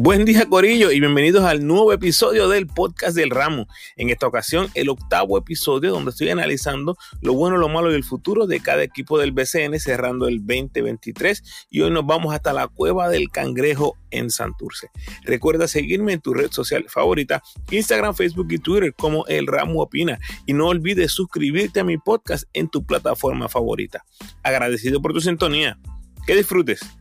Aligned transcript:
Buen 0.00 0.24
día 0.24 0.48
Corillo 0.48 0.92
y 0.92 1.00
bienvenidos 1.00 1.42
al 1.42 1.66
nuevo 1.66 1.92
episodio 1.92 2.48
del 2.48 2.68
podcast 2.68 3.16
del 3.16 3.30
ramo. 3.30 3.66
En 3.96 4.10
esta 4.10 4.28
ocasión 4.28 4.68
el 4.74 4.90
octavo 4.90 5.36
episodio 5.36 5.90
donde 5.90 6.12
estoy 6.12 6.30
analizando 6.30 6.96
lo 7.20 7.32
bueno, 7.32 7.56
lo 7.56 7.68
malo 7.68 7.90
y 7.90 7.96
el 7.96 8.04
futuro 8.04 8.46
de 8.46 8.60
cada 8.60 8.84
equipo 8.84 9.18
del 9.18 9.32
BCN 9.32 9.80
cerrando 9.80 10.28
el 10.28 10.38
2023 10.38 11.66
y 11.70 11.80
hoy 11.80 11.90
nos 11.90 12.06
vamos 12.06 12.32
hasta 12.32 12.52
la 12.52 12.68
cueva 12.68 13.08
del 13.08 13.28
cangrejo 13.30 13.96
en 14.12 14.30
Santurce. 14.30 14.88
Recuerda 15.24 15.66
seguirme 15.66 16.12
en 16.12 16.20
tu 16.20 16.32
red 16.32 16.52
social 16.52 16.84
favorita, 16.88 17.42
Instagram, 17.72 18.14
Facebook 18.14 18.46
y 18.52 18.58
Twitter 18.58 18.94
como 18.96 19.26
El 19.26 19.48
Ramo 19.48 19.82
Opina 19.82 20.20
y 20.46 20.52
no 20.52 20.68
olvides 20.68 21.10
suscribirte 21.10 21.80
a 21.80 21.84
mi 21.84 21.98
podcast 21.98 22.44
en 22.52 22.68
tu 22.68 22.86
plataforma 22.86 23.48
favorita. 23.48 24.04
Agradecido 24.44 25.02
por 25.02 25.12
tu 25.12 25.20
sintonía. 25.20 25.76
Que 26.24 26.36
disfrutes. 26.36 26.97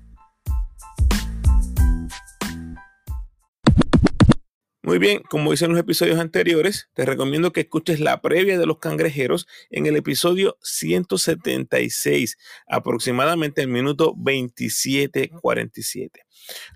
Muy 4.88 5.00
bien, 5.00 5.22
como 5.30 5.52
hice 5.52 5.66
en 5.66 5.72
los 5.72 5.82
episodios 5.82 6.18
anteriores, 6.18 6.90
te 6.94 7.04
recomiendo 7.04 7.52
que 7.52 7.60
escuches 7.60 8.00
la 8.00 8.22
previa 8.22 8.58
de 8.58 8.66
los 8.66 8.80
cangrejeros 8.80 9.46
en 9.70 9.86
el 9.86 9.98
episodio 9.98 10.58
176, 10.62 12.38
aproximadamente 12.70 13.62
el 13.62 13.68
minuto 13.68 14.16
27-47. 14.16 16.10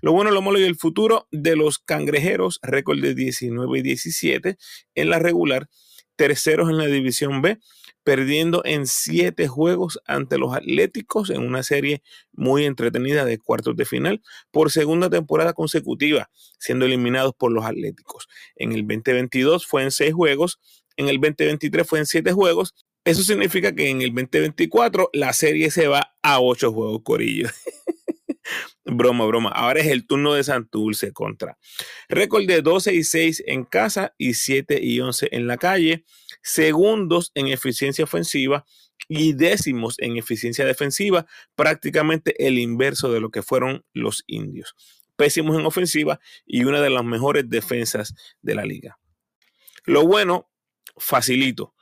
Lo 0.02 0.12
bueno, 0.12 0.30
lo 0.30 0.42
malo 0.42 0.58
y 0.58 0.64
el 0.64 0.76
futuro 0.76 1.26
de 1.30 1.56
los 1.56 1.78
cangrejeros, 1.78 2.58
récord 2.60 3.00
de 3.00 3.14
19 3.14 3.78
y 3.78 3.80
17 3.80 4.58
en 4.94 5.08
la 5.08 5.18
regular, 5.18 5.70
terceros 6.14 6.68
en 6.68 6.76
la 6.76 6.88
división 6.88 7.40
B 7.40 7.60
perdiendo 8.04 8.62
en 8.64 8.86
siete 8.86 9.48
juegos 9.48 10.00
ante 10.06 10.38
los 10.38 10.54
Atléticos 10.54 11.30
en 11.30 11.42
una 11.42 11.62
serie 11.62 12.02
muy 12.32 12.64
entretenida 12.64 13.24
de 13.24 13.38
cuartos 13.38 13.76
de 13.76 13.84
final 13.84 14.22
por 14.50 14.70
segunda 14.70 15.08
temporada 15.08 15.52
consecutiva, 15.52 16.30
siendo 16.58 16.84
eliminados 16.84 17.34
por 17.34 17.52
los 17.52 17.64
Atléticos. 17.64 18.28
En 18.56 18.72
el 18.72 18.86
2022 18.86 19.66
fue 19.66 19.82
en 19.82 19.90
seis 19.90 20.12
juegos, 20.14 20.60
en 20.96 21.08
el 21.08 21.20
2023 21.20 21.86
fue 21.86 22.00
en 22.00 22.06
siete 22.06 22.32
juegos. 22.32 22.74
Eso 23.04 23.22
significa 23.22 23.74
que 23.74 23.88
en 23.88 24.02
el 24.02 24.14
2024 24.14 25.10
la 25.12 25.32
serie 25.32 25.70
se 25.70 25.88
va 25.88 26.14
a 26.22 26.40
ocho 26.40 26.72
juegos, 26.72 27.00
Corillo. 27.02 27.48
broma, 28.84 29.24
broma. 29.26 29.50
Ahora 29.50 29.80
es 29.80 29.86
el 29.86 30.06
turno 30.06 30.34
de 30.34 30.44
Santurce 30.44 31.12
contra. 31.12 31.58
Récord 32.08 32.46
de 32.46 32.62
12 32.62 32.94
y 32.94 33.04
6 33.04 33.44
en 33.46 33.64
casa 33.64 34.14
y 34.18 34.34
7 34.34 34.80
y 34.82 35.00
11 35.00 35.28
en 35.32 35.46
la 35.46 35.56
calle. 35.56 36.04
Segundos 36.42 37.30
en 37.34 37.48
eficiencia 37.48 38.04
ofensiva 38.04 38.64
y 39.08 39.32
décimos 39.32 39.96
en 39.98 40.16
eficiencia 40.16 40.64
defensiva. 40.64 41.26
Prácticamente 41.54 42.46
el 42.46 42.58
inverso 42.58 43.12
de 43.12 43.20
lo 43.20 43.30
que 43.30 43.42
fueron 43.42 43.84
los 43.92 44.24
indios. 44.26 44.74
Pésimos 45.16 45.58
en 45.58 45.66
ofensiva 45.66 46.20
y 46.46 46.64
una 46.64 46.80
de 46.80 46.90
las 46.90 47.04
mejores 47.04 47.48
defensas 47.48 48.14
de 48.40 48.54
la 48.54 48.64
liga. 48.64 48.98
Lo 49.84 50.06
bueno, 50.06 50.50
facilito. 50.96 51.74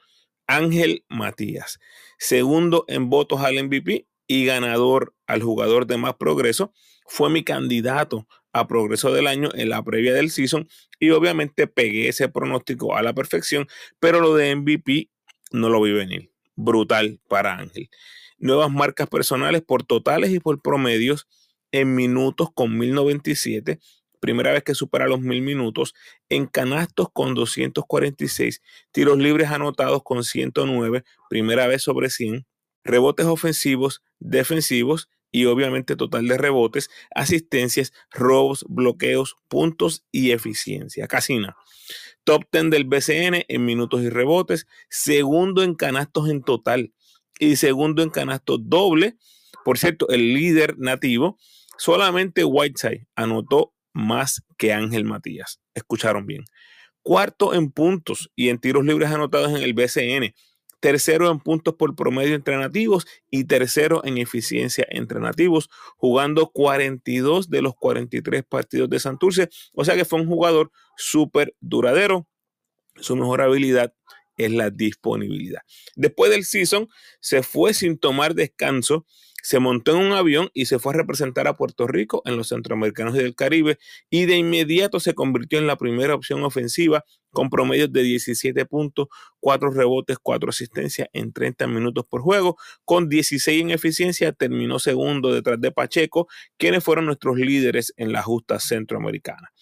Ángel 0.46 1.04
Matías, 1.08 1.78
segundo 2.18 2.84
en 2.88 3.08
votos 3.08 3.40
al 3.40 3.62
MVP 3.62 4.08
y 4.30 4.44
ganador 4.44 5.12
al 5.26 5.42
jugador 5.42 5.88
de 5.88 5.96
más 5.96 6.14
progreso, 6.14 6.72
fue 7.04 7.30
mi 7.30 7.42
candidato 7.42 8.28
a 8.52 8.68
progreso 8.68 9.12
del 9.12 9.26
año 9.26 9.50
en 9.54 9.70
la 9.70 9.82
previa 9.82 10.14
del 10.14 10.30
season 10.30 10.68
y 11.00 11.10
obviamente 11.10 11.66
pegué 11.66 12.06
ese 12.06 12.28
pronóstico 12.28 12.94
a 12.96 13.02
la 13.02 13.12
perfección, 13.12 13.66
pero 13.98 14.20
lo 14.20 14.36
de 14.36 14.54
MVP 14.54 15.10
no 15.50 15.68
lo 15.68 15.82
vi 15.82 15.90
venir. 15.90 16.30
Brutal 16.54 17.18
para 17.28 17.56
Ángel. 17.56 17.90
Nuevas 18.38 18.70
marcas 18.70 19.08
personales 19.08 19.62
por 19.62 19.82
totales 19.82 20.30
y 20.30 20.38
por 20.38 20.62
promedios 20.62 21.26
en 21.72 21.96
minutos 21.96 22.50
con 22.54 22.78
1097, 22.78 23.80
primera 24.20 24.52
vez 24.52 24.62
que 24.62 24.76
supera 24.76 25.08
los 25.08 25.20
1000 25.20 25.42
minutos, 25.42 25.92
en 26.28 26.46
canastos 26.46 27.08
con 27.12 27.34
246, 27.34 28.62
tiros 28.92 29.18
libres 29.18 29.50
anotados 29.50 30.04
con 30.04 30.22
109, 30.22 31.02
primera 31.28 31.66
vez 31.66 31.82
sobre 31.82 32.10
100, 32.10 32.46
rebotes 32.84 33.26
ofensivos, 33.26 34.02
defensivos 34.18 35.08
y 35.32 35.44
obviamente 35.44 35.96
total 35.96 36.26
de 36.26 36.38
rebotes, 36.38 36.90
asistencias, 37.14 37.92
robos, 38.10 38.64
bloqueos, 38.68 39.36
puntos 39.48 40.04
y 40.10 40.32
eficiencia. 40.32 41.06
Casina. 41.06 41.56
Top 42.24 42.44
10 42.52 42.70
del 42.70 42.84
BCN 42.84 43.44
en 43.48 43.64
minutos 43.64 44.02
y 44.02 44.08
rebotes, 44.08 44.66
segundo 44.88 45.62
en 45.62 45.74
canastos 45.74 46.28
en 46.28 46.42
total 46.42 46.92
y 47.38 47.56
segundo 47.56 48.02
en 48.02 48.10
canastos 48.10 48.58
doble. 48.62 49.16
Por 49.64 49.78
cierto, 49.78 50.08
el 50.08 50.34
líder 50.34 50.78
nativo, 50.78 51.38
solamente 51.78 52.44
Whiteside 52.44 53.06
anotó 53.14 53.72
más 53.92 54.42
que 54.58 54.72
Ángel 54.72 55.04
Matías. 55.04 55.60
Escucharon 55.74 56.26
bien. 56.26 56.44
Cuarto 57.02 57.54
en 57.54 57.70
puntos 57.72 58.30
y 58.36 58.50
en 58.50 58.58
tiros 58.58 58.84
libres 58.84 59.10
anotados 59.10 59.50
en 59.50 59.62
el 59.62 59.72
BCN 59.72 60.34
tercero 60.80 61.30
en 61.30 61.38
puntos 61.38 61.74
por 61.74 61.94
promedio 61.94 62.34
entre 62.34 62.56
nativos 62.56 63.06
y 63.30 63.44
tercero 63.44 64.02
en 64.04 64.18
eficiencia 64.18 64.86
entre 64.90 65.20
nativos, 65.20 65.70
jugando 65.96 66.50
42 66.50 67.50
de 67.50 67.62
los 67.62 67.74
43 67.74 68.42
partidos 68.44 68.90
de 68.90 68.98
Santurce. 68.98 69.48
O 69.74 69.84
sea 69.84 69.94
que 69.94 70.04
fue 70.04 70.20
un 70.20 70.26
jugador 70.26 70.72
súper 70.96 71.54
duradero. 71.60 72.26
Su 72.96 73.14
mejor 73.16 73.42
habilidad 73.42 73.94
es 74.36 74.50
la 74.50 74.70
disponibilidad. 74.70 75.60
Después 75.96 76.30
del 76.30 76.44
season, 76.44 76.88
se 77.20 77.42
fue 77.42 77.74
sin 77.74 77.98
tomar 77.98 78.34
descanso 78.34 79.06
se 79.42 79.58
montó 79.58 79.92
en 79.92 80.06
un 80.06 80.12
avión 80.12 80.50
y 80.54 80.66
se 80.66 80.78
fue 80.78 80.94
a 80.94 80.96
representar 80.98 81.48
a 81.48 81.56
Puerto 81.56 81.86
Rico 81.86 82.22
en 82.24 82.36
los 82.36 82.48
centroamericanos 82.48 83.14
y 83.14 83.18
del 83.18 83.34
Caribe 83.34 83.78
y 84.08 84.26
de 84.26 84.36
inmediato 84.36 85.00
se 85.00 85.14
convirtió 85.14 85.58
en 85.58 85.66
la 85.66 85.76
primera 85.76 86.14
opción 86.14 86.42
ofensiva 86.44 87.04
con 87.30 87.48
promedios 87.48 87.92
de 87.92 88.02
17 88.02 88.66
puntos, 88.66 89.08
4 89.38 89.70
rebotes, 89.70 90.18
4 90.20 90.50
asistencias 90.50 91.08
en 91.12 91.32
30 91.32 91.66
minutos 91.68 92.04
por 92.08 92.22
juego, 92.22 92.56
con 92.84 93.08
16 93.08 93.62
en 93.62 93.70
eficiencia, 93.70 94.32
terminó 94.32 94.78
segundo 94.78 95.32
detrás 95.32 95.60
de 95.60 95.70
Pacheco, 95.70 96.26
quienes 96.56 96.82
fueron 96.82 97.06
nuestros 97.06 97.38
líderes 97.38 97.94
en 97.96 98.12
la 98.12 98.22
justa 98.22 98.58
centroamericana 98.58 99.52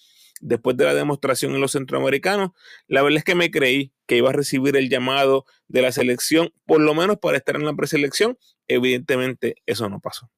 después 0.41 0.77
de 0.77 0.85
la 0.85 0.95
demostración 0.95 1.55
en 1.55 1.61
los 1.61 1.73
centroamericanos, 1.73 2.51
la 2.87 3.03
verdad 3.03 3.19
es 3.19 3.25
que 3.25 3.35
me 3.35 3.51
creí 3.51 3.93
que 4.07 4.17
iba 4.17 4.31
a 4.31 4.33
recibir 4.33 4.77
el 4.77 4.89
llamado 4.89 5.45
de 5.67 5.83
la 5.83 5.93
selección, 5.93 6.53
por 6.67 6.81
lo 6.81 6.95
menos 6.95 7.19
para 7.19 7.37
estar 7.37 7.57
en 7.57 7.65
la 7.65 7.75
preselección. 7.75 8.39
Evidentemente, 8.69 9.57
eso 9.67 9.89
no 9.89 10.01
pasó. 10.01 10.31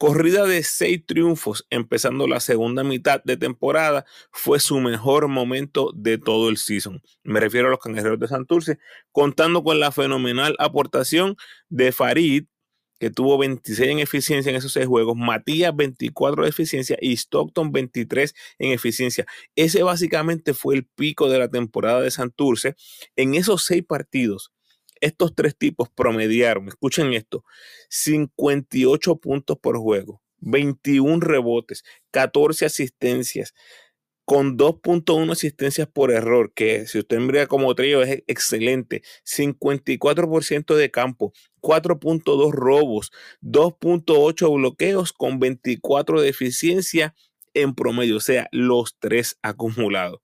Corrida 0.00 0.46
de 0.46 0.62
seis 0.62 1.04
triunfos, 1.04 1.66
empezando 1.68 2.26
la 2.26 2.40
segunda 2.40 2.82
mitad 2.82 3.22
de 3.22 3.36
temporada, 3.36 4.06
fue 4.32 4.58
su 4.58 4.80
mejor 4.80 5.28
momento 5.28 5.92
de 5.94 6.16
todo 6.16 6.48
el 6.48 6.56
season. 6.56 7.02
Me 7.22 7.38
refiero 7.38 7.68
a 7.68 7.70
los 7.70 7.80
cangrejeros 7.80 8.18
de 8.18 8.28
Santurce, 8.28 8.78
contando 9.12 9.62
con 9.62 9.78
la 9.78 9.92
fenomenal 9.92 10.56
aportación 10.58 11.36
de 11.68 11.92
Farid, 11.92 12.44
que 12.98 13.10
tuvo 13.10 13.36
26 13.36 13.90
en 13.90 13.98
eficiencia 13.98 14.48
en 14.48 14.56
esos 14.56 14.72
seis 14.72 14.86
juegos, 14.86 15.16
Matías 15.18 15.76
24 15.76 16.44
de 16.44 16.48
eficiencia 16.48 16.96
y 16.98 17.12
Stockton 17.12 17.70
23 17.70 18.34
en 18.58 18.72
eficiencia. 18.72 19.26
Ese 19.54 19.82
básicamente 19.82 20.54
fue 20.54 20.76
el 20.76 20.86
pico 20.86 21.28
de 21.28 21.38
la 21.38 21.50
temporada 21.50 22.00
de 22.00 22.10
Santurce. 22.10 22.74
En 23.16 23.34
esos 23.34 23.64
seis 23.64 23.84
partidos, 23.86 24.50
estos 25.00 25.34
tres 25.34 25.56
tipos 25.56 25.88
promediaron, 25.88 26.68
escuchen 26.68 27.12
esto, 27.12 27.44
58 27.88 29.16
puntos 29.16 29.58
por 29.58 29.78
juego, 29.78 30.22
21 30.38 31.20
rebotes, 31.20 31.84
14 32.10 32.66
asistencias, 32.66 33.54
con 34.30 34.56
2.1 34.56 35.32
asistencias 35.32 35.88
por 35.88 36.12
error, 36.12 36.52
que 36.54 36.86
si 36.86 37.00
usted 37.00 37.18
mira 37.18 37.48
como 37.48 37.74
trío 37.74 38.00
es 38.02 38.22
excelente, 38.28 39.02
54% 39.24 40.76
de 40.76 40.90
campo, 40.92 41.32
4.2 41.60 42.52
robos, 42.52 43.10
2.8 43.42 44.54
bloqueos 44.54 45.12
con 45.12 45.40
24 45.40 46.20
de 46.20 46.28
eficiencia 46.28 47.14
en 47.54 47.74
promedio, 47.74 48.18
o 48.18 48.20
sea, 48.20 48.48
los 48.52 48.96
tres 49.00 49.36
acumulados. 49.42 50.20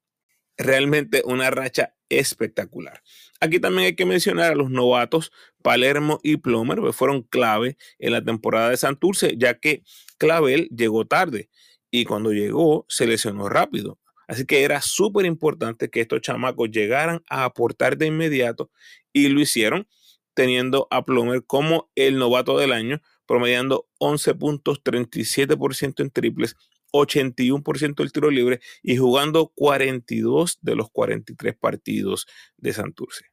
Realmente 0.56 1.22
una 1.24 1.50
racha 1.50 1.96
espectacular. 2.08 3.02
Aquí 3.40 3.60
también 3.60 3.86
hay 3.86 3.96
que 3.96 4.06
mencionar 4.06 4.52
a 4.52 4.54
los 4.54 4.70
novatos 4.70 5.32
Palermo 5.62 6.20
y 6.22 6.38
Plomer, 6.38 6.80
que 6.80 6.92
fueron 6.92 7.22
clave 7.22 7.76
en 7.98 8.12
la 8.12 8.24
temporada 8.24 8.70
de 8.70 8.76
Santurce, 8.76 9.34
ya 9.36 9.58
que 9.58 9.82
Clavel 10.18 10.68
llegó 10.74 11.06
tarde 11.06 11.50
y 11.90 12.04
cuando 12.04 12.32
llegó 12.32 12.86
se 12.88 13.06
lesionó 13.06 13.48
rápido. 13.48 13.98
Así 14.28 14.44
que 14.44 14.64
era 14.64 14.80
súper 14.80 15.24
importante 15.26 15.88
que 15.88 16.00
estos 16.00 16.20
chamacos 16.20 16.70
llegaran 16.70 17.22
a 17.28 17.44
aportar 17.44 17.96
de 17.96 18.06
inmediato 18.06 18.70
y 19.12 19.28
lo 19.28 19.40
hicieron 19.40 19.86
teniendo 20.34 20.86
a 20.90 21.04
Plomer 21.04 21.44
como 21.46 21.90
el 21.94 22.18
novato 22.18 22.58
del 22.58 22.72
año, 22.72 23.00
promediando 23.24 23.88
11 23.98 24.34
puntos, 24.34 24.82
37% 24.82 26.02
en 26.02 26.10
triples, 26.10 26.56
81% 27.04 28.02
el 28.02 28.12
tiro 28.12 28.30
libre 28.30 28.60
y 28.82 28.96
jugando 28.96 29.52
42 29.54 30.58
de 30.62 30.76
los 30.76 30.90
43 30.90 31.56
partidos 31.56 32.26
de 32.56 32.72
Santurce. 32.72 33.26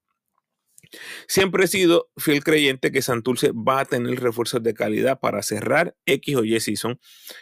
Siempre 1.27 1.65
he 1.65 1.68
sido 1.68 2.10
fiel 2.18 2.44
creyente 2.44 2.92
que 2.92 3.01
Santurce 3.01 3.51
va 3.51 3.80
a 3.80 3.86
tener 3.86 4.19
refuerzos 4.19 4.62
de 4.62 4.74
calidad 4.74 5.19
para 5.19 5.42
cerrar 5.42 5.95
X 6.06 6.36
o 6.36 6.44
Y 6.44 6.60
season. 6.60 7.00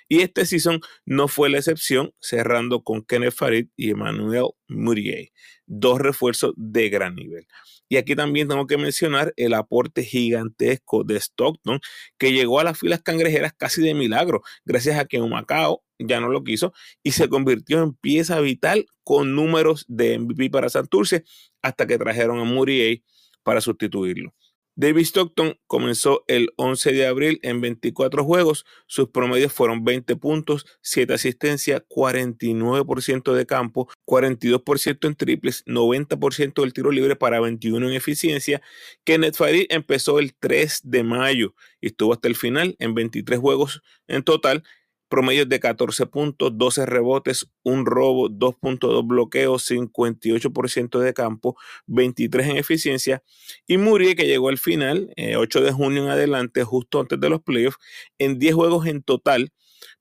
Y 0.07 0.21
este 0.21 0.45
season 0.45 0.79
no 1.05 1.27
fue 1.27 1.49
la 1.49 1.57
excepción, 1.57 2.13
cerrando 2.19 2.83
con 2.83 3.03
Kenneth 3.03 3.33
Farid 3.33 3.67
y 3.75 3.91
Emmanuel 3.91 4.49
Murier. 4.67 5.29
Dos 5.65 5.99
refuerzos 5.99 6.53
de 6.55 6.89
gran 6.89 7.15
nivel. 7.15 7.47
Y 7.89 7.97
aquí 7.97 8.15
también 8.15 8.47
tengo 8.47 8.67
que 8.67 8.77
mencionar 8.77 9.33
el 9.35 9.53
aporte 9.53 10.03
gigantesco 10.03 11.03
de 11.03 11.17
Stockton, 11.17 11.81
que 12.17 12.31
llegó 12.31 12.59
a 12.59 12.63
las 12.63 12.79
filas 12.79 13.01
cangrejeras 13.01 13.53
casi 13.53 13.81
de 13.81 13.93
milagro, 13.93 14.43
gracias 14.63 14.97
a 14.97 15.05
que 15.05 15.19
Macao 15.19 15.83
ya 16.07 16.19
no 16.19 16.29
lo 16.29 16.43
quiso 16.43 16.73
y 17.03 17.11
se 17.11 17.29
convirtió 17.29 17.81
en 17.81 17.93
pieza 17.93 18.39
vital 18.39 18.85
con 19.03 19.35
números 19.35 19.85
de 19.87 20.19
MVP 20.19 20.49
para 20.49 20.69
Santurce 20.69 21.23
hasta 21.61 21.87
que 21.87 21.97
trajeron 21.97 22.39
a 22.39 22.43
Murier 22.43 23.01
para 23.43 23.61
sustituirlo. 23.61 24.33
David 24.75 25.01
Stockton 25.01 25.59
comenzó 25.67 26.23
el 26.27 26.53
11 26.55 26.93
de 26.93 27.05
abril 27.05 27.39
en 27.43 27.59
24 27.59 28.23
juegos. 28.23 28.65
Sus 28.87 29.09
promedios 29.09 29.51
fueron 29.51 29.83
20 29.83 30.15
puntos, 30.15 30.65
7 30.81 31.13
asistencias, 31.13 31.83
49% 31.89 33.33
de 33.33 33.45
campo, 33.45 33.89
42% 34.07 35.07
en 35.07 35.15
triples, 35.15 35.65
90% 35.65 36.61
del 36.61 36.73
tiro 36.73 36.91
libre 36.91 37.17
para 37.17 37.41
21 37.41 37.89
en 37.89 37.93
eficiencia. 37.93 38.61
Kenneth 39.03 39.35
Farid 39.35 39.65
empezó 39.69 40.19
el 40.19 40.33
3 40.35 40.81
de 40.85 41.03
mayo 41.03 41.53
y 41.81 41.87
estuvo 41.87 42.13
hasta 42.13 42.29
el 42.29 42.35
final 42.35 42.75
en 42.79 42.95
23 42.95 43.39
juegos 43.39 43.81
en 44.07 44.23
total 44.23 44.63
promedios 45.11 45.49
de 45.49 45.59
14 45.59 46.05
puntos, 46.05 46.57
12 46.57 46.85
rebotes, 46.85 47.51
un 47.63 47.85
robo, 47.85 48.29
2.2 48.29 49.05
bloqueos, 49.05 49.69
58% 49.69 50.99
de 50.99 51.13
campo, 51.13 51.57
23 51.87 52.47
en 52.47 52.57
eficiencia. 52.57 53.21
Y 53.67 53.77
Muriel, 53.77 54.15
que 54.15 54.25
llegó 54.25 54.47
al 54.47 54.57
final, 54.57 55.13
8 55.37 55.59
eh, 55.59 55.61
de 55.61 55.71
junio 55.73 56.05
en 56.05 56.09
adelante, 56.09 56.63
justo 56.63 57.01
antes 57.01 57.19
de 57.19 57.29
los 57.29 57.41
playoffs, 57.41 57.77
en 58.19 58.39
10 58.39 58.55
juegos 58.55 58.87
en 58.87 59.03
total, 59.03 59.51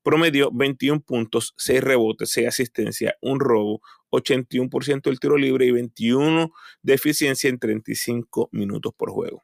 promedió 0.04 0.50
21 0.52 1.00
puntos, 1.00 1.54
6 1.58 1.82
rebotes, 1.82 2.30
6 2.30 2.46
asistencias, 2.46 3.14
un 3.20 3.40
robo, 3.40 3.82
81% 4.12 5.02
del 5.02 5.18
tiro 5.18 5.36
libre 5.36 5.66
y 5.66 5.72
21 5.72 6.52
de 6.82 6.94
eficiencia 6.94 7.50
en 7.50 7.58
35 7.58 8.48
minutos 8.52 8.92
por 8.96 9.10
juego. 9.10 9.42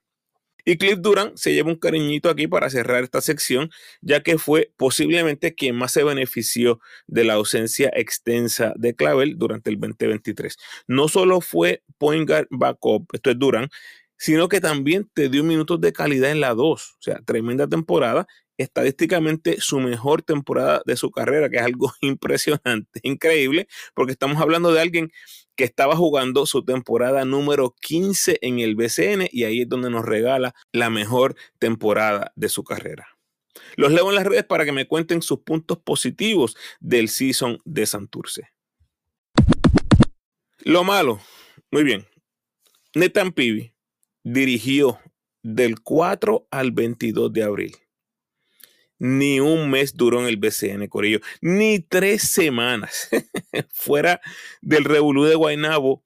Y 0.68 0.78
Cliff 0.78 0.98
Durant 0.98 1.36
se 1.36 1.54
lleva 1.54 1.70
un 1.70 1.76
cariñito 1.76 2.28
aquí 2.28 2.48
para 2.48 2.68
cerrar 2.68 3.04
esta 3.04 3.20
sección, 3.20 3.70
ya 4.00 4.22
que 4.24 4.36
fue 4.36 4.72
posiblemente 4.76 5.54
quien 5.54 5.76
más 5.76 5.92
se 5.92 6.02
benefició 6.02 6.80
de 7.06 7.22
la 7.22 7.34
ausencia 7.34 7.88
extensa 7.94 8.72
de 8.76 8.94
Clavel 8.96 9.38
durante 9.38 9.70
el 9.70 9.78
2023. 9.78 10.56
No 10.88 11.06
solo 11.06 11.40
fue 11.40 11.84
point 11.98 12.28
guard 12.28 12.48
backup, 12.50 13.06
esto 13.12 13.30
es 13.30 13.38
Durant, 13.38 13.72
sino 14.18 14.48
que 14.48 14.60
también 14.60 15.08
te 15.14 15.28
dio 15.28 15.44
minutos 15.44 15.80
de 15.80 15.92
calidad 15.92 16.32
en 16.32 16.40
la 16.40 16.52
2. 16.54 16.96
O 16.98 17.02
sea, 17.02 17.20
tremenda 17.24 17.68
temporada 17.68 18.26
estadísticamente 18.58 19.60
su 19.60 19.78
mejor 19.80 20.22
temporada 20.22 20.82
de 20.84 20.96
su 20.96 21.10
carrera, 21.10 21.48
que 21.48 21.58
es 21.58 21.62
algo 21.62 21.92
impresionante, 22.00 23.00
increíble, 23.04 23.68
porque 23.94 24.12
estamos 24.12 24.40
hablando 24.40 24.72
de 24.72 24.80
alguien 24.80 25.12
que 25.56 25.64
estaba 25.64 25.97
jugando 25.97 26.47
su 26.47 26.64
temporada 26.64 27.25
número 27.25 27.75
15 27.81 28.38
en 28.43 28.61
el 28.61 28.76
BCN 28.76 29.29
y 29.32 29.44
ahí 29.44 29.62
es 29.62 29.69
donde 29.69 29.91
nos 29.91 30.05
regala 30.05 30.55
la 30.73 30.91
mejor 30.91 31.35
temporada 31.58 32.32
de 32.37 32.49
su 32.49 32.62
carrera. 32.62 33.08
Los 33.76 33.93
leo 33.93 34.08
en 34.11 34.14
las 34.14 34.26
redes 34.26 34.44
para 34.44 34.64
que 34.64 34.73
me 34.73 34.87
cuenten 34.87 35.23
sus 35.23 35.41
puntos 35.41 35.79
positivos 35.79 36.56
del 36.79 37.08
season 37.08 37.58
de 37.64 37.87
Santurce. 37.87 38.50
Lo 40.58 40.85
malo, 40.85 41.20
muy 41.70 41.85
bien. 41.85 42.06
Netan 42.94 43.32
Pibi 43.32 43.73
dirigió 44.23 44.99
del 45.43 45.81
4 45.81 46.49
al 46.50 46.73
22 46.73 47.32
de 47.32 47.43
abril 47.43 47.76
ni 48.98 49.40
un 49.40 49.70
mes 49.70 49.94
duró 49.94 50.20
en 50.20 50.26
el 50.26 50.37
BCN, 50.37 50.87
Corillo, 50.88 51.20
ni 51.40 51.81
tres 51.81 52.22
semanas. 52.22 53.08
Fuera 53.72 54.20
del 54.60 54.84
Revolú 54.84 55.25
de 55.25 55.34
Guaynabo, 55.34 56.04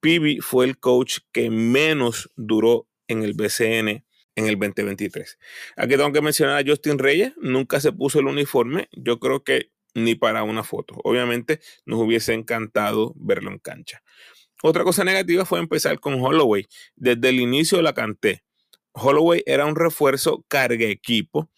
Pibi 0.00 0.40
fue 0.40 0.64
el 0.64 0.78
coach 0.78 1.18
que 1.32 1.50
menos 1.50 2.30
duró 2.36 2.88
en 3.08 3.22
el 3.22 3.34
BCN 3.34 4.04
en 4.36 4.46
el 4.46 4.58
2023. 4.58 5.38
Aquí 5.76 5.96
tengo 5.96 6.12
que 6.12 6.22
mencionar 6.22 6.58
a 6.58 6.66
Justin 6.66 6.98
Reyes, 6.98 7.32
nunca 7.36 7.80
se 7.80 7.92
puso 7.92 8.20
el 8.20 8.26
uniforme, 8.26 8.88
yo 8.92 9.18
creo 9.18 9.44
que 9.44 9.70
ni 9.94 10.14
para 10.14 10.42
una 10.44 10.62
foto. 10.62 10.94
Obviamente 11.04 11.60
nos 11.84 12.00
hubiese 12.00 12.32
encantado 12.32 13.12
verlo 13.16 13.50
en 13.50 13.58
cancha. 13.58 14.02
Otra 14.62 14.84
cosa 14.84 15.04
negativa 15.04 15.44
fue 15.44 15.58
empezar 15.58 16.00
con 16.00 16.20
Holloway. 16.20 16.66
Desde 16.94 17.30
el 17.30 17.40
inicio 17.40 17.82
la 17.82 17.92
canté. 17.92 18.44
Holloway 18.92 19.42
era 19.46 19.66
un 19.66 19.76
refuerzo 19.76 20.44
carga 20.48 20.86
equipo 20.86 21.50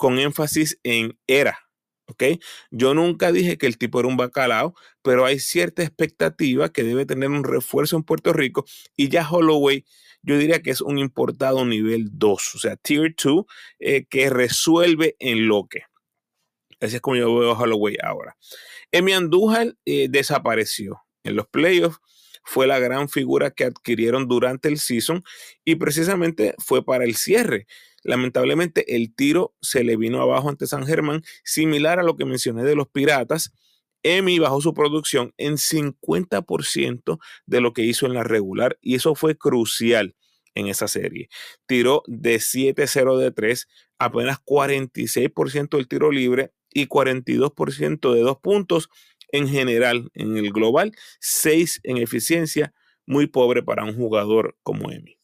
con 0.00 0.18
énfasis 0.18 0.80
en 0.82 1.18
era. 1.26 1.58
¿ok? 2.06 2.24
Yo 2.70 2.94
nunca 2.94 3.32
dije 3.32 3.58
que 3.58 3.66
el 3.66 3.76
tipo 3.76 4.00
era 4.00 4.08
un 4.08 4.16
bacalao, 4.16 4.74
pero 5.02 5.26
hay 5.26 5.38
cierta 5.38 5.82
expectativa 5.82 6.70
que 6.72 6.84
debe 6.84 7.04
tener 7.04 7.28
un 7.28 7.44
refuerzo 7.44 7.96
en 7.96 8.02
Puerto 8.02 8.32
Rico 8.32 8.64
y 8.96 9.10
ya 9.10 9.28
Holloway 9.28 9.84
yo 10.22 10.38
diría 10.38 10.62
que 10.62 10.70
es 10.70 10.80
un 10.80 10.96
importado 10.96 11.66
nivel 11.66 12.08
2, 12.12 12.54
o 12.54 12.58
sea, 12.58 12.76
tier 12.76 13.14
2, 13.22 13.44
eh, 13.78 14.06
que 14.08 14.30
resuelve 14.30 15.16
en 15.18 15.46
lo 15.48 15.66
que. 15.68 15.82
Así 16.80 16.96
es 16.96 17.02
como 17.02 17.16
yo 17.16 17.38
veo 17.38 17.52
a 17.52 17.58
Holloway 17.58 17.98
ahora. 18.02 18.38
Emi 18.90 19.12
Andújar 19.12 19.74
eh, 19.84 20.08
desapareció 20.08 21.02
en 21.24 21.36
los 21.36 21.46
playoffs 21.46 22.00
fue 22.44 22.66
la 22.66 22.78
gran 22.78 23.08
figura 23.08 23.50
que 23.50 23.64
adquirieron 23.64 24.26
durante 24.28 24.68
el 24.68 24.78
season 24.78 25.22
y 25.64 25.76
precisamente 25.76 26.54
fue 26.58 26.84
para 26.84 27.04
el 27.04 27.16
cierre. 27.16 27.66
Lamentablemente 28.02 28.96
el 28.96 29.14
tiro 29.14 29.54
se 29.60 29.84
le 29.84 29.96
vino 29.96 30.20
abajo 30.20 30.48
ante 30.48 30.66
San 30.66 30.86
Germán, 30.86 31.22
similar 31.44 31.98
a 31.98 32.02
lo 32.02 32.16
que 32.16 32.24
mencioné 32.24 32.64
de 32.64 32.74
los 32.74 32.88
Piratas. 32.88 33.52
Emi 34.02 34.38
bajó 34.38 34.60
su 34.60 34.72
producción 34.72 35.34
en 35.36 35.58
50% 35.58 37.18
de 37.46 37.60
lo 37.60 37.72
que 37.72 37.82
hizo 37.82 38.06
en 38.06 38.14
la 38.14 38.24
regular 38.24 38.78
y 38.80 38.94
eso 38.94 39.14
fue 39.14 39.36
crucial 39.36 40.16
en 40.54 40.68
esa 40.68 40.88
serie. 40.88 41.28
Tiró 41.66 42.02
de 42.06 42.36
7-0 42.36 43.18
de 43.18 43.30
3, 43.30 43.68
apenas 43.98 44.38
46% 44.44 45.76
del 45.76 45.88
tiro 45.88 46.10
libre 46.10 46.52
y 46.72 46.86
42% 46.86 48.14
de 48.14 48.20
dos 48.20 48.38
puntos 48.38 48.88
en 49.32 49.48
general 49.48 50.10
en 50.14 50.36
el 50.36 50.52
global, 50.52 50.92
6 51.20 51.80
en 51.84 51.98
eficiencia, 51.98 52.72
muy 53.06 53.26
pobre 53.26 53.62
para 53.62 53.84
un 53.84 53.94
jugador 53.96 54.56
como 54.62 54.90
Emi. 54.90 55.18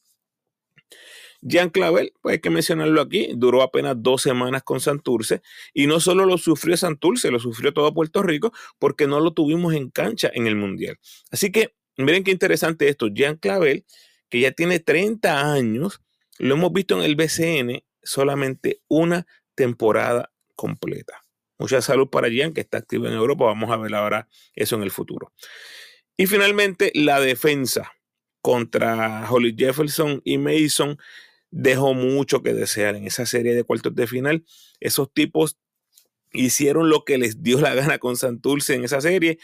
Jean 1.41 1.71
Clavel, 1.71 2.13
pues 2.21 2.35
hay 2.35 2.41
que 2.41 2.51
mencionarlo 2.51 3.01
aquí, 3.01 3.31
duró 3.35 3.63
apenas 3.63 3.97
dos 3.99 4.23
semanas 4.23 4.63
con 4.63 4.81
Santurce 4.81 5.43
y 5.75 5.87
no 5.87 6.01
solo 6.01 6.27
lo 6.27 6.39
sufrió 6.39 6.77
Santurce, 6.77 7.31
lo 7.31 7.39
sufrió 7.39 7.73
todo 7.73 7.93
Puerto 7.95 8.23
Rico 8.23 8.53
porque 8.79 9.07
no 9.07 9.21
lo 9.21 9.33
tuvimos 9.33 9.75
en 9.75 9.91
cancha 9.91 10.31
en 10.33 10.47
el 10.47 10.57
Mundial. 10.57 10.99
Así 11.31 11.53
que 11.53 11.75
miren 11.97 12.25
qué 12.25 12.31
interesante 12.31 12.89
esto, 12.89 13.09
Jean 13.09 13.37
Clavel, 13.37 13.85
que 14.29 14.41
ya 14.41 14.53
tiene 14.53 14.81
30 14.81 15.53
años, 15.53 16.01
lo 16.39 16.55
hemos 16.55 16.73
visto 16.73 16.97
en 16.97 17.05
el 17.05 17.17
BCN 17.17 17.83
solamente 18.03 18.81
una 18.89 19.27
temporada 19.55 20.33
completa. 20.55 21.23
Mucha 21.59 21.81
salud 21.81 22.09
para 22.09 22.29
Jean, 22.29 22.53
que 22.53 22.61
está 22.61 22.79
activo 22.79 23.07
en 23.07 23.15
Europa. 23.15 23.47
Vamos 23.47 23.71
a 23.71 23.77
ver 23.77 23.95
ahora 23.95 24.29
eso 24.55 24.77
en 24.77 24.83
el 24.83 24.91
futuro. 24.91 25.33
Y 26.17 26.27
finalmente, 26.27 26.93
la 26.95 27.21
defensa 27.21 27.93
contra 28.43 29.29
Holly 29.31 29.55
Jefferson 29.59 30.21
y 30.25 30.39
Mason 30.39 30.99
dejó 31.57 31.95
mucho 31.95 32.43
que 32.43 32.53
desear 32.53 32.97
en 32.97 33.07
esa 33.07 33.25
serie 33.25 33.55
de 33.55 33.65
cuartos 33.65 33.95
de 33.95 34.07
final. 34.07 34.45
Esos 34.79 35.11
tipos 35.13 35.57
hicieron 36.33 36.91
lo 36.91 37.05
que 37.05 37.17
les 37.17 37.43
dio 37.43 37.59
la 37.63 37.75
gana 37.75 37.99
con 37.99 38.17
Santurce 38.17 38.75
en 38.75 38.85
esa 38.85 39.01
serie. 39.01 39.39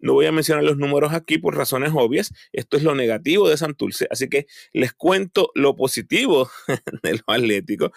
No 0.00 0.14
voy 0.14 0.26
a 0.26 0.32
mencionar 0.32 0.64
los 0.64 0.76
números 0.76 1.12
aquí 1.12 1.38
por 1.38 1.56
razones 1.56 1.92
obvias. 1.94 2.32
Esto 2.52 2.76
es 2.76 2.82
lo 2.82 2.96
negativo 2.96 3.48
de 3.48 3.56
Santurce. 3.56 4.08
Así 4.10 4.28
que 4.28 4.48
les 4.72 4.92
cuento 4.92 5.52
lo 5.54 5.76
positivo 5.76 6.50
de 7.04 7.12
los 7.12 7.22
atléticos. 7.28 7.92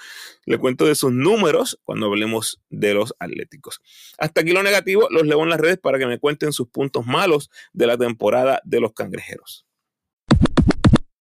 Les 0.46 0.60
cuento 0.60 0.86
de 0.86 0.94
sus 0.94 1.12
números 1.12 1.80
cuando 1.84 2.06
hablemos 2.06 2.62
de 2.70 2.94
los 2.94 3.16
atléticos. 3.18 3.82
Hasta 4.20 4.42
aquí 4.42 4.52
lo 4.52 4.62
negativo. 4.62 5.08
Los 5.10 5.26
leo 5.26 5.42
en 5.42 5.50
las 5.50 5.60
redes 5.60 5.80
para 5.80 5.98
que 5.98 6.06
me 6.06 6.20
cuenten 6.20 6.54
sus 6.54 6.68
puntos 6.68 7.08
malos 7.08 7.50
de 7.74 7.88
la 7.88 7.98
temporada 7.98 8.62
de 8.64 8.80
los 8.80 8.94
cangrejeros. 8.94 9.66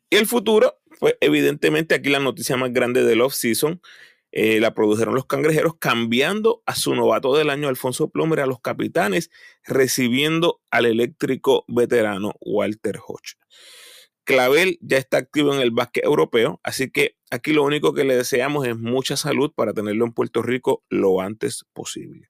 El 0.10 0.26
futuro, 0.26 0.79
pues 1.00 1.16
evidentemente 1.22 1.96
aquí 1.96 2.10
la 2.10 2.20
noticia 2.20 2.58
más 2.58 2.72
grande 2.72 3.04
del 3.04 3.22
off-season 3.22 3.82
eh, 4.32 4.60
la 4.60 4.76
produjeron 4.76 5.16
los 5.16 5.26
cangrejeros, 5.26 5.78
cambiando 5.80 6.62
a 6.68 6.76
su 6.76 6.94
novato 6.94 7.36
del 7.36 7.50
año, 7.50 7.68
Alfonso 7.68 8.10
Plomer, 8.12 8.42
a 8.42 8.46
los 8.46 8.60
capitanes, 8.62 9.32
recibiendo 9.64 10.62
al 10.70 10.86
eléctrico 10.86 11.66
veterano 11.68 12.34
Walter 12.40 13.00
Hodge. 13.06 13.38
Clavel 14.26 14.78
ya 14.82 14.98
está 14.98 15.18
activo 15.18 15.56
en 15.56 15.62
el 15.62 15.72
básquet 15.72 16.04
europeo, 16.04 16.60
así 16.62 16.92
que 16.92 17.18
aquí 17.32 17.54
lo 17.54 17.64
único 17.64 17.96
que 17.96 18.04
le 18.04 18.16
deseamos 18.16 18.68
es 18.68 18.78
mucha 18.78 19.18
salud 19.18 19.52
para 19.56 19.74
tenerlo 19.74 20.06
en 20.06 20.14
Puerto 20.14 20.44
Rico 20.44 20.84
lo 20.90 21.22
antes 21.22 21.66
posible. 21.74 22.30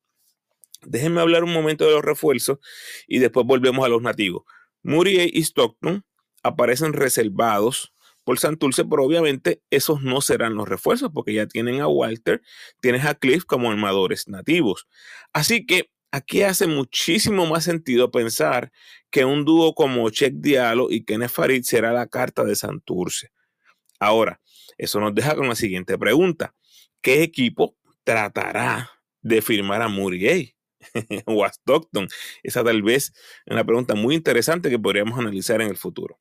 Déjenme 0.83 1.19
hablar 1.19 1.43
un 1.43 1.51
momento 1.51 1.85
de 1.85 1.91
los 1.91 2.05
refuerzos 2.05 2.59
y 3.05 3.19
después 3.19 3.45
volvemos 3.45 3.85
a 3.85 3.89
los 3.89 4.01
nativos. 4.01 4.43
Muriel 4.81 5.29
y 5.33 5.41
Stockton 5.41 6.05
aparecen 6.41 6.93
reservados 6.93 7.91
por 8.29 8.38
Santurce, 8.38 8.86
pero 8.86 9.03
obviamente 9.03 9.63
esos 9.71 10.03
no 10.03 10.21
serán 10.21 10.53
los 10.53 10.69
refuerzos 10.69 11.09
porque 11.12 11.33
ya 11.33 11.48
tienen 11.48 11.81
a 11.81 11.88
Walter, 11.88 12.43
tienes 12.79 13.03
a 13.05 13.15
Cliff 13.15 13.43
como 13.43 13.71
armadores 13.71 14.27
nativos. 14.27 14.88
Así 15.33 15.65
que 15.65 15.89
aquí 16.12 16.43
hace 16.43 16.67
muchísimo 16.67 17.48
más 17.48 17.63
sentido 17.63 18.12
pensar 18.12 18.71
que 19.09 19.25
un 19.25 19.45
dúo 19.45 19.74
como 19.74 20.07
Check 20.12 20.36
Diallo 20.36 20.91
y 20.91 21.05
Kenneth 21.05 21.31
Farid 21.31 21.63
será 21.63 21.91
la 21.91 22.05
carta 22.05 22.43
de 22.43 22.55
Santurce. 22.55 23.31
Ahora, 24.00 24.39
eso 24.77 25.00
nos 25.00 25.15
deja 25.15 25.33
con 25.33 25.48
la 25.48 25.55
siguiente 25.55 25.98
pregunta. 25.98 26.53
¿Qué 27.01 27.24
equipo 27.24 27.77
tratará 28.03 28.91
de 29.24 29.41
firmar 29.41 29.81
a 29.81 29.88
Muriel 29.88 30.53
o 31.25 31.43
a 31.43 31.48
Stockton? 31.48 32.07
Esa 32.43 32.63
tal 32.63 32.83
vez 32.83 33.12
es 33.48 33.51
una 33.51 33.63
pregunta 33.63 33.95
muy 33.95 34.13
interesante 34.13 34.69
que 34.69 34.77
podríamos 34.77 35.17
analizar 35.17 35.63
en 35.63 35.69
el 35.69 35.77
futuro. 35.77 36.19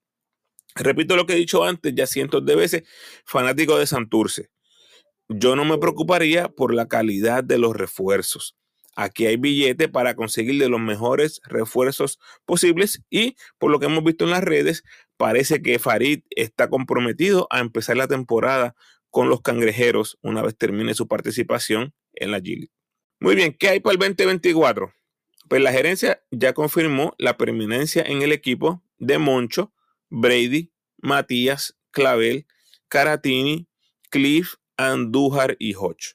Repito 0.78 1.16
lo 1.16 1.26
que 1.26 1.34
he 1.34 1.36
dicho 1.36 1.64
antes 1.64 1.94
ya 1.94 2.06
cientos 2.06 2.44
de 2.44 2.54
veces, 2.54 2.82
fanático 3.24 3.78
de 3.78 3.86
Santurce. 3.86 4.50
Yo 5.28 5.56
no 5.56 5.64
me 5.64 5.78
preocuparía 5.78 6.48
por 6.48 6.72
la 6.72 6.88
calidad 6.88 7.44
de 7.44 7.58
los 7.58 7.76
refuerzos. 7.76 8.56
Aquí 8.96 9.26
hay 9.26 9.36
billete 9.36 9.88
para 9.88 10.16
conseguir 10.16 10.60
de 10.60 10.68
los 10.68 10.80
mejores 10.80 11.40
refuerzos 11.44 12.18
posibles 12.44 13.04
y 13.10 13.36
por 13.58 13.70
lo 13.70 13.78
que 13.78 13.86
hemos 13.86 14.02
visto 14.02 14.24
en 14.24 14.32
las 14.32 14.42
redes, 14.42 14.82
parece 15.16 15.62
que 15.62 15.78
Farid 15.78 16.22
está 16.30 16.68
comprometido 16.68 17.46
a 17.50 17.60
empezar 17.60 17.96
la 17.96 18.08
temporada 18.08 18.74
con 19.10 19.28
los 19.28 19.40
cangrejeros 19.40 20.18
una 20.22 20.42
vez 20.42 20.56
termine 20.56 20.94
su 20.94 21.06
participación 21.06 21.94
en 22.14 22.30
la 22.30 22.40
G 22.40 22.70
Muy 23.20 23.34
bien, 23.36 23.54
¿qué 23.56 23.68
hay 23.68 23.80
para 23.80 23.92
el 23.92 23.98
2024? 23.98 24.92
Pues 25.48 25.62
la 25.62 25.72
gerencia 25.72 26.22
ya 26.30 26.52
confirmó 26.52 27.14
la 27.18 27.36
permanencia 27.36 28.02
en 28.02 28.22
el 28.22 28.32
equipo 28.32 28.82
de 28.98 29.18
Moncho, 29.18 29.72
Brady, 30.10 30.72
Matías, 30.98 31.76
Clavel, 31.90 32.46
Caratini, 32.88 33.68
Cliff, 34.10 34.54
Andújar 34.76 35.56
y 35.58 35.74
Hodge. 35.74 36.14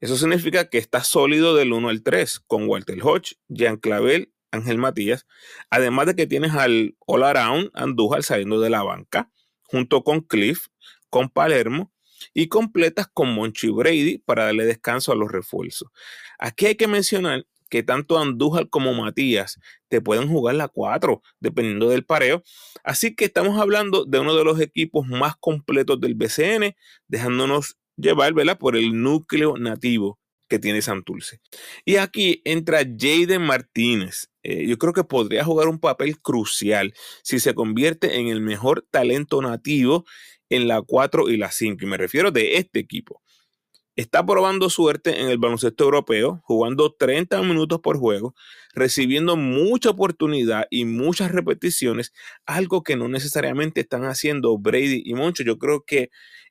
Eso 0.00 0.16
significa 0.16 0.68
que 0.68 0.78
está 0.78 1.02
sólido 1.02 1.54
del 1.54 1.72
1 1.72 1.88
al 1.88 2.02
3 2.02 2.40
con 2.40 2.68
Walter 2.68 2.98
Hodge, 3.02 3.36
Jean 3.48 3.78
Clavel, 3.78 4.32
Ángel 4.50 4.78
Matías, 4.78 5.26
además 5.70 6.06
de 6.06 6.16
que 6.16 6.26
tienes 6.26 6.52
al 6.52 6.96
All 7.06 7.24
Around 7.24 7.70
Andújar 7.74 8.22
saliendo 8.22 8.60
de 8.60 8.70
la 8.70 8.82
banca, 8.82 9.30
junto 9.62 10.04
con 10.04 10.20
Cliff, 10.20 10.66
con 11.10 11.28
Palermo 11.30 11.92
y 12.34 12.48
completas 12.48 13.08
con 13.12 13.34
Monchi 13.34 13.68
Brady 13.68 14.18
para 14.18 14.46
darle 14.46 14.64
descanso 14.64 15.12
a 15.12 15.16
los 15.16 15.30
refuerzos. 15.30 15.90
Aquí 16.38 16.66
hay 16.66 16.74
que 16.76 16.88
mencionar 16.88 17.46
que 17.68 17.82
tanto 17.82 18.18
Andújar 18.18 18.68
como 18.68 18.94
Matías 18.94 19.58
te 19.88 20.00
pueden 20.00 20.28
jugar 20.28 20.54
la 20.54 20.68
4, 20.68 21.22
dependiendo 21.40 21.88
del 21.88 22.04
pareo. 22.04 22.42
Así 22.84 23.14
que 23.14 23.24
estamos 23.24 23.60
hablando 23.60 24.04
de 24.04 24.18
uno 24.18 24.34
de 24.34 24.44
los 24.44 24.60
equipos 24.60 25.06
más 25.06 25.36
completos 25.36 26.00
del 26.00 26.14
BCN, 26.14 26.76
dejándonos 27.08 27.76
llevar 27.96 28.32
¿verdad? 28.34 28.58
por 28.58 28.76
el 28.76 29.02
núcleo 29.02 29.56
nativo 29.56 30.18
que 30.48 30.58
tiene 30.58 30.82
Santurce. 30.82 31.40
Y 31.84 31.96
aquí 31.96 32.40
entra 32.44 32.80
Jaden 32.80 33.42
Martínez. 33.42 34.28
Eh, 34.42 34.66
yo 34.66 34.78
creo 34.78 34.92
que 34.92 35.04
podría 35.04 35.44
jugar 35.44 35.68
un 35.68 35.80
papel 35.80 36.20
crucial 36.20 36.94
si 37.22 37.40
se 37.40 37.54
convierte 37.54 38.18
en 38.18 38.28
el 38.28 38.40
mejor 38.40 38.86
talento 38.90 39.42
nativo 39.42 40.04
en 40.48 40.68
la 40.68 40.82
4 40.82 41.28
y 41.30 41.36
la 41.36 41.50
5. 41.50 41.78
Y 41.82 41.86
me 41.86 41.96
refiero 41.96 42.30
de 42.30 42.56
este 42.56 42.78
equipo. 42.78 43.22
Está 43.96 44.24
probando 44.26 44.68
suerte 44.68 45.22
en 45.22 45.28
el 45.28 45.38
baloncesto 45.38 45.84
europeo, 45.84 46.42
jugando 46.44 46.92
30 46.92 47.40
minutos 47.42 47.80
por 47.80 47.98
juego, 47.98 48.34
recibiendo 48.74 49.36
mucha 49.36 49.90
oportunidad 49.90 50.66
y 50.70 50.84
muchas 50.84 51.32
repeticiones, 51.32 52.12
algo 52.44 52.82
que 52.82 52.96
no 52.96 53.08
necesariamente 53.08 53.80
están 53.80 54.04
haciendo 54.04 54.58
Brady 54.58 55.02
y 55.02 55.14
Moncho. 55.14 55.44
Yo 55.44 55.58
creo 55.58 55.84
que 55.86 56.10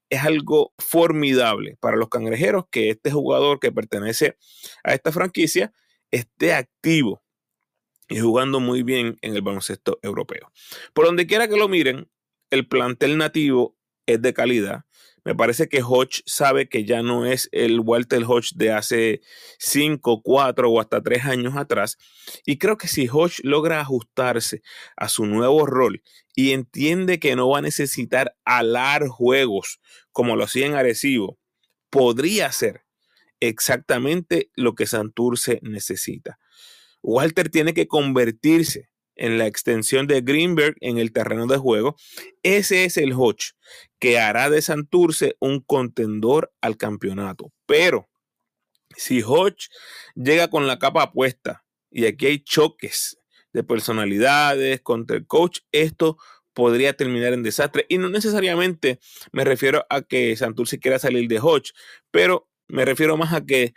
es 0.09 0.23
algo 0.23 0.73
formidable 0.79 1.77
para 1.79 1.97
los 1.97 2.09
cangrejeros 2.09 2.65
que 2.71 2.89
este 2.89 3.11
jugador 3.11 3.59
que 3.59 3.71
pertenece 3.71 4.37
a 4.83 4.95
esta 4.95 5.11
franquicia 5.11 5.71
esté 6.09 6.53
activo 6.53 7.21
y 8.09 8.19
jugando 8.19 8.59
muy 8.59 8.81
bien 8.81 9.17
en 9.21 9.35
el 9.35 9.41
baloncesto 9.43 9.99
europeo. 10.01 10.51
Por 10.93 11.05
donde 11.05 11.27
quiera 11.27 11.47
que 11.47 11.57
lo 11.57 11.67
miren, 11.67 12.09
el 12.49 12.67
plantel 12.67 13.17
nativo 13.17 13.77
es 14.07 14.21
de 14.21 14.33
calidad. 14.33 14.85
Me 15.25 15.34
parece 15.34 15.67
que 15.67 15.82
Hodge 15.82 16.22
sabe 16.27 16.70
que 16.70 16.86
ya 16.86 17.01
no 17.01 17.25
es 17.25 17.50
el 17.51 17.79
Walter 17.79 18.24
Hodge 18.27 18.51
de 18.55 18.72
hace 18.72 19.22
5, 19.58 20.22
4 20.22 20.70
o 20.70 20.79
hasta 20.79 21.01
3 21.01 21.25
años 21.25 21.58
atrás. 21.58 21.98
Y 22.46 22.60
creo 22.60 22.77
que 22.77 22.88
si 22.88 23.08
Hodge 23.12 23.39
logra 23.41 23.82
ajustarse 23.82 24.62
a 24.96 25.10
su 25.10 25.25
nuevo 25.25 25.65
rol 25.65 26.03
y 26.36 26.51
entiende 26.51 27.20
que 27.20 27.36
no 27.36 27.50
va 27.50 27.58
a 27.58 27.63
necesitar 27.63 28.36
alar 28.46 29.08
juegos 29.08 29.82
como 30.12 30.36
lo 30.36 30.44
hacía 30.44 30.67
en 30.67 30.75
Arecibo, 30.75 31.39
podría 31.89 32.51
ser 32.51 32.84
exactamente 33.39 34.51
lo 34.55 34.75
que 34.75 34.86
Santurce 34.86 35.60
necesita. 35.63 36.38
Walter 37.01 37.50
tiene 37.50 37.74
que 37.74 37.88
convertirse 37.88 38.89
en 39.15 39.38
la 39.38 39.48
extensión 39.48 40.07
de 40.07 40.22
Greenberg 40.22 40.75
en 40.81 40.98
el 40.98 41.12
terreno 41.12 41.48
de 41.48 41.57
juego. 41.57 41.95
Ese 42.43 42.86
es 42.86 42.98
el 42.98 43.13
Hodge 43.13 43.53
que 44.00 44.19
hará 44.19 44.50
de 44.50 44.62
Santurce 44.62 45.36
un 45.39 45.62
contendor 45.62 46.53
al 46.62 46.77
campeonato. 46.77 47.51
Pero 47.65 48.10
si 48.95 49.22
Hodge 49.22 49.69
llega 50.15 50.50
con 50.50 50.67
la 50.67 50.79
capa 50.79 51.12
puesta 51.12 51.65
y 51.91 52.05
aquí 52.05 52.27
hay 52.27 52.39
choques 52.39 53.17
de 53.53 53.63
personalidades 53.63 54.81
contra 54.81 55.15
el 55.15 55.25
coach, 55.25 55.60
esto 55.72 56.17
podría 56.53 56.93
terminar 56.93 57.34
en 57.34 57.43
desastre. 57.43 57.86
Y 57.89 57.98
no 57.98 58.10
necesariamente 58.10 59.00
me 59.31 59.43
refiero 59.43 59.86
a 59.89 60.01
que 60.01 60.36
Santurce 60.36 60.79
quiera 60.79 61.00
salir 61.00 61.27
de 61.27 61.39
Hodge, 61.39 61.74
pero 62.12 62.50
me 62.67 62.86
refiero 62.86 63.17
más 63.17 63.34
a 63.34 63.45
que 63.45 63.74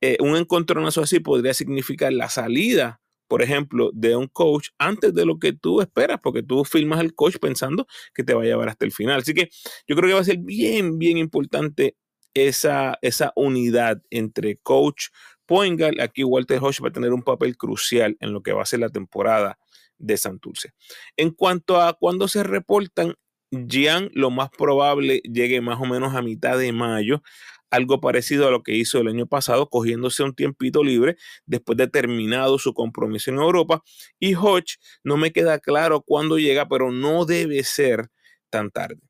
eh, 0.00 0.16
un 0.20 0.36
encontronazo 0.36 1.02
así 1.02 1.20
podría 1.20 1.54
significar 1.54 2.12
la 2.12 2.28
salida 2.28 3.01
por 3.32 3.40
ejemplo, 3.40 3.90
de 3.94 4.14
un 4.14 4.26
coach 4.26 4.68
antes 4.76 5.14
de 5.14 5.24
lo 5.24 5.38
que 5.38 5.54
tú 5.54 5.80
esperas, 5.80 6.20
porque 6.22 6.42
tú 6.42 6.66
filmas 6.66 7.00
al 7.00 7.14
coach 7.14 7.38
pensando 7.40 7.86
que 8.12 8.22
te 8.22 8.34
va 8.34 8.42
a 8.42 8.44
llevar 8.44 8.68
hasta 8.68 8.84
el 8.84 8.92
final. 8.92 9.20
Así 9.20 9.32
que 9.32 9.48
yo 9.86 9.96
creo 9.96 10.08
que 10.08 10.14
va 10.16 10.20
a 10.20 10.24
ser 10.24 10.36
bien, 10.36 10.98
bien 10.98 11.16
importante 11.16 11.96
esa, 12.34 12.98
esa 13.00 13.32
unidad 13.34 14.02
entre 14.10 14.58
coach 14.58 15.06
Poingal. 15.46 15.98
Aquí 16.00 16.24
Walter 16.24 16.58
Hodge 16.62 16.82
va 16.82 16.88
a 16.88 16.92
tener 16.92 17.14
un 17.14 17.22
papel 17.22 17.56
crucial 17.56 18.18
en 18.20 18.34
lo 18.34 18.42
que 18.42 18.52
va 18.52 18.64
a 18.64 18.66
ser 18.66 18.80
la 18.80 18.90
temporada 18.90 19.58
de 19.96 20.18
Santurce. 20.18 20.74
En 21.16 21.30
cuanto 21.30 21.80
a 21.80 21.94
cuando 21.94 22.28
se 22.28 22.42
reportan, 22.42 23.14
Gian 23.50 24.10
lo 24.12 24.30
más 24.30 24.50
probable 24.50 25.22
llegue 25.24 25.62
más 25.62 25.80
o 25.80 25.86
menos 25.86 26.14
a 26.14 26.20
mitad 26.20 26.58
de 26.58 26.70
mayo 26.72 27.22
algo 27.72 28.00
parecido 28.00 28.46
a 28.46 28.50
lo 28.50 28.62
que 28.62 28.76
hizo 28.76 29.00
el 29.00 29.08
año 29.08 29.26
pasado, 29.26 29.68
cogiéndose 29.68 30.22
un 30.22 30.34
tiempito 30.34 30.84
libre 30.84 31.16
después 31.46 31.78
de 31.78 31.88
terminado 31.88 32.58
su 32.58 32.74
compromiso 32.74 33.30
en 33.30 33.38
Europa. 33.38 33.82
Y 34.20 34.34
Hodge 34.34 34.76
no 35.02 35.16
me 35.16 35.32
queda 35.32 35.58
claro 35.58 36.02
cuándo 36.02 36.38
llega, 36.38 36.68
pero 36.68 36.92
no 36.92 37.24
debe 37.24 37.64
ser 37.64 38.10
tan 38.50 38.70
tarde. 38.70 39.00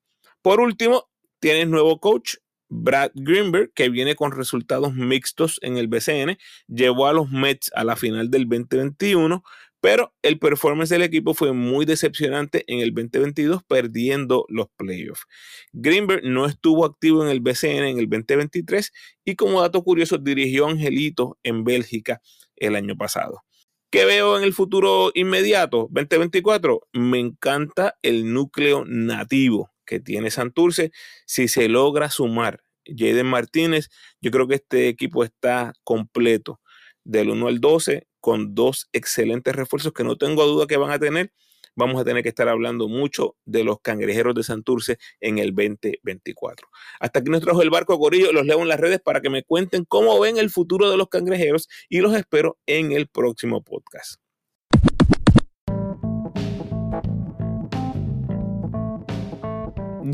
Por 0.42 0.60
último, 0.60 1.10
tienes 1.40 1.66
nuevo 1.66 1.98
coach, 1.98 2.36
Brad 2.68 3.10
Greenberg, 3.14 3.72
que 3.74 3.90
viene 3.90 4.14
con 4.14 4.30
resultados 4.30 4.94
mixtos 4.94 5.58
en 5.62 5.76
el 5.76 5.88
BCN, 5.88 6.38
llevó 6.68 7.08
a 7.08 7.12
los 7.12 7.30
Mets 7.30 7.70
a 7.74 7.82
la 7.82 7.96
final 7.96 8.30
del 8.30 8.48
2021, 8.48 9.42
pero 9.82 10.14
el 10.22 10.38
performance 10.38 10.90
del 10.90 11.02
equipo 11.02 11.34
fue 11.34 11.52
muy 11.52 11.84
decepcionante 11.84 12.62
en 12.68 12.78
el 12.78 12.94
2022, 12.94 13.64
perdiendo 13.64 14.46
los 14.48 14.68
playoffs. 14.76 15.24
Greenberg 15.72 16.22
no 16.22 16.46
estuvo 16.46 16.84
activo 16.84 17.24
en 17.24 17.30
el 17.30 17.40
BCN 17.40 17.88
en 17.88 17.98
el 17.98 18.08
2023 18.08 18.92
y 19.24 19.34
como 19.34 19.60
dato 19.60 19.82
curioso 19.82 20.18
dirigió 20.18 20.68
Angelito 20.68 21.36
en 21.42 21.64
Bélgica 21.64 22.22
el 22.54 22.76
año 22.76 22.96
pasado. 22.96 23.42
¿Qué 23.90 24.04
veo 24.04 24.38
en 24.38 24.44
el 24.44 24.52
futuro 24.52 25.10
inmediato, 25.14 25.88
2024? 25.90 26.86
Me 26.92 27.18
encanta 27.18 27.96
el 28.02 28.32
núcleo 28.32 28.84
nativo 28.86 29.72
que 29.84 29.98
tiene 29.98 30.30
Santurce. 30.30 30.92
Si 31.26 31.48
se 31.48 31.68
logra 31.68 32.08
sumar 32.08 32.62
Jaden 32.86 33.26
Martínez, 33.26 33.90
yo 34.20 34.30
creo 34.30 34.46
que 34.46 34.54
este 34.54 34.86
equipo 34.86 35.24
está 35.24 35.72
completo 35.82 36.60
del 37.02 37.30
1 37.30 37.48
al 37.48 37.58
12 37.58 38.06
con 38.22 38.54
dos 38.54 38.88
excelentes 38.92 39.54
refuerzos 39.54 39.92
que 39.92 40.04
no 40.04 40.16
tengo 40.16 40.46
duda 40.46 40.66
que 40.66 40.76
van 40.76 40.92
a 40.92 40.98
tener. 40.98 41.32
Vamos 41.74 42.00
a 42.00 42.04
tener 42.04 42.22
que 42.22 42.28
estar 42.28 42.48
hablando 42.48 42.86
mucho 42.86 43.34
de 43.46 43.64
los 43.64 43.80
cangrejeros 43.80 44.34
de 44.34 44.44
Santurce 44.44 44.98
en 45.20 45.38
el 45.38 45.54
2024. 45.54 46.68
Hasta 47.00 47.18
aquí 47.18 47.30
nos 47.30 47.40
trajo 47.40 47.62
el 47.62 47.70
barco 47.70 47.98
Corillo. 47.98 48.32
Los 48.32 48.46
leo 48.46 48.62
en 48.62 48.68
las 48.68 48.78
redes 48.78 49.00
para 49.00 49.20
que 49.20 49.30
me 49.30 49.42
cuenten 49.42 49.84
cómo 49.84 50.20
ven 50.20 50.36
el 50.36 50.50
futuro 50.50 50.90
de 50.90 50.96
los 50.96 51.08
cangrejeros 51.08 51.68
y 51.88 52.00
los 52.00 52.14
espero 52.14 52.58
en 52.66 52.92
el 52.92 53.08
próximo 53.08 53.62
podcast. 53.64 54.21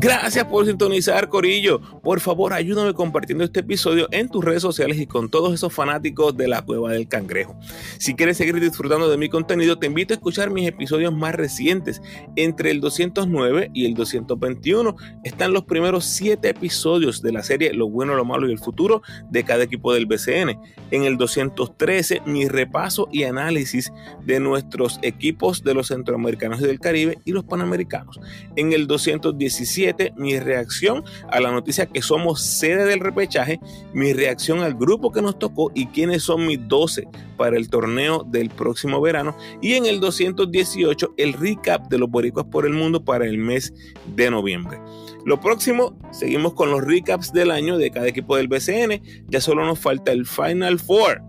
Gracias 0.01 0.45
por 0.45 0.65
sintonizar, 0.65 1.27
Corillo. 1.27 1.81
Por 2.01 2.21
favor, 2.21 2.53
ayúdame 2.53 2.93
compartiendo 2.93 3.43
este 3.43 3.59
episodio 3.59 4.07
en 4.11 4.29
tus 4.29 4.45
redes 4.45 4.61
sociales 4.61 4.97
y 4.97 5.05
con 5.05 5.27
todos 5.27 5.53
esos 5.53 5.73
fanáticos 5.73 6.37
de 6.37 6.47
la 6.47 6.61
cueva 6.61 6.93
del 6.93 7.09
cangrejo. 7.09 7.59
Si 7.97 8.15
quieres 8.15 8.37
seguir 8.37 8.57
disfrutando 8.61 9.09
de 9.09 9.17
mi 9.17 9.27
contenido, 9.27 9.77
te 9.77 9.87
invito 9.87 10.13
a 10.13 10.15
escuchar 10.15 10.51
mis 10.51 10.69
episodios 10.69 11.13
más 11.13 11.35
recientes. 11.35 12.01
Entre 12.37 12.71
el 12.71 12.79
209 12.79 13.71
y 13.73 13.87
el 13.87 13.93
221 13.93 14.95
están 15.25 15.51
los 15.51 15.65
primeros 15.65 16.05
7 16.05 16.47
episodios 16.47 17.21
de 17.21 17.33
la 17.33 17.43
serie 17.43 17.73
Lo 17.73 17.89
bueno, 17.89 18.15
lo 18.15 18.23
malo 18.23 18.47
y 18.47 18.53
el 18.53 18.59
futuro 18.59 19.01
de 19.29 19.43
cada 19.43 19.65
equipo 19.65 19.93
del 19.93 20.05
BCN. 20.05 20.61
En 20.91 21.03
el 21.03 21.17
213, 21.17 22.21
mi 22.25 22.47
repaso 22.47 23.09
y 23.11 23.23
análisis 23.23 23.91
de 24.25 24.39
nuestros 24.39 24.97
equipos 25.01 25.61
de 25.61 25.73
los 25.73 25.87
centroamericanos 25.87 26.61
y 26.61 26.67
del 26.67 26.79
Caribe 26.79 27.17
y 27.25 27.33
los 27.33 27.43
panamericanos. 27.43 28.17
En 28.55 28.71
el 28.71 28.87
217, 28.87 29.88
mi 30.15 30.39
reacción 30.39 31.03
a 31.31 31.39
la 31.39 31.51
noticia 31.51 31.85
que 31.85 32.01
somos 32.01 32.41
sede 32.41 32.85
del 32.85 32.99
repechaje, 32.99 33.59
mi 33.93 34.13
reacción 34.13 34.59
al 34.59 34.75
grupo 34.75 35.11
que 35.11 35.21
nos 35.21 35.39
tocó 35.39 35.71
y 35.73 35.87
quiénes 35.87 36.23
son 36.23 36.45
mis 36.45 36.59
12 36.67 37.07
para 37.37 37.57
el 37.57 37.69
torneo 37.69 38.25
del 38.27 38.49
próximo 38.49 39.01
verano. 39.01 39.35
Y 39.61 39.73
en 39.73 39.85
el 39.85 39.99
218, 39.99 41.13
el 41.17 41.33
recap 41.33 41.87
de 41.89 41.97
los 41.97 42.09
boricuas 42.09 42.45
por 42.45 42.65
el 42.65 42.73
mundo 42.73 43.03
para 43.03 43.25
el 43.25 43.37
mes 43.37 43.73
de 44.15 44.29
noviembre. 44.29 44.79
Lo 45.25 45.39
próximo, 45.39 45.97
seguimos 46.11 46.53
con 46.53 46.71
los 46.71 46.83
recaps 46.83 47.33
del 47.33 47.51
año 47.51 47.77
de 47.77 47.91
cada 47.91 48.07
equipo 48.07 48.37
del 48.37 48.47
BCN. 48.47 49.01
Ya 49.27 49.41
solo 49.41 49.65
nos 49.65 49.79
falta 49.79 50.11
el 50.11 50.25
Final 50.25 50.79
Four 50.79 51.28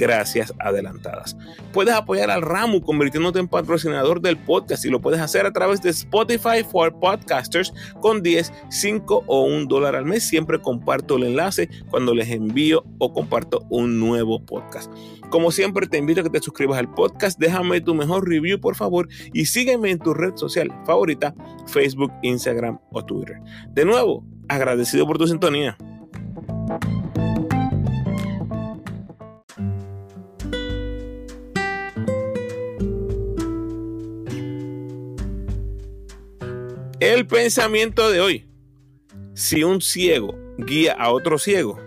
gracias 0.00 0.52
adelantadas. 0.58 1.36
Puedes 1.72 1.94
apoyar 1.94 2.30
al 2.30 2.42
Ramu 2.42 2.80
convirtiéndote 2.80 3.38
en 3.38 3.46
patrocinador 3.46 4.22
del 4.22 4.38
podcast 4.38 4.84
y 4.86 4.88
lo 4.88 5.00
puedes 5.00 5.20
hacer 5.20 5.44
a 5.44 5.52
través 5.52 5.82
de 5.82 5.90
Spotify 5.90 6.64
for 6.68 6.98
Podcasters 6.98 7.72
con 8.00 8.22
10, 8.22 8.50
5 8.70 9.24
o 9.26 9.42
1 9.44 9.66
dólar 9.66 9.94
al 9.94 10.06
mes. 10.06 10.24
Siempre 10.24 10.58
comparto 10.58 11.16
el 11.16 11.24
enlace 11.24 11.68
cuando 11.90 12.14
les 12.14 12.30
envío 12.30 12.82
o 12.98 13.12
comparto 13.12 13.66
un 13.68 14.00
nuevo 14.00 14.44
podcast. 14.44 14.90
Como 15.28 15.52
siempre 15.52 15.86
te 15.86 15.98
invito 15.98 16.22
a 16.22 16.24
que 16.24 16.30
te 16.30 16.40
suscribas 16.40 16.78
al 16.78 16.92
podcast, 16.92 17.38
déjame 17.38 17.80
tu 17.82 17.94
mejor 17.94 18.26
review 18.26 18.58
por 18.58 18.74
favor 18.74 19.06
y 19.32 19.44
sígueme 19.44 19.90
en 19.90 19.98
tu 19.98 20.14
red 20.14 20.34
social 20.34 20.72
favorita, 20.86 21.34
Facebook, 21.66 22.10
Instagram 22.22 22.80
o 22.90 23.04
Twitter. 23.04 23.36
De 23.68 23.84
nuevo, 23.84 24.24
agradecido 24.48 25.06
por 25.06 25.18
tu 25.18 25.26
sintonía. 25.28 25.76
El 37.20 37.26
pensamiento 37.26 38.10
de 38.10 38.18
hoy. 38.18 38.48
Si 39.34 39.62
un 39.62 39.82
ciego 39.82 40.34
guía 40.56 40.94
a 40.94 41.12
otro 41.12 41.38
ciego, 41.38 41.78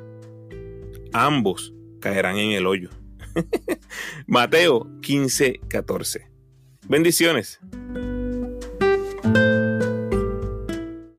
ambos 1.12 1.74
caerán 2.00 2.38
en 2.38 2.52
el 2.52 2.68
hoyo. 2.68 2.92
Mateo 4.28 4.88
15, 5.02 5.60
14. 5.70 6.30
Bendiciones. 6.88 7.60